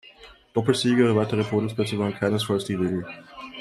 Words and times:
Doppelsiege 0.55 1.03
oder 1.03 1.15
weitere 1.15 1.43
Podiumsplätze 1.43 1.99
waren 1.99 2.15
keinesfalls 2.15 2.65
die 2.65 2.73
Regel. 2.73 3.05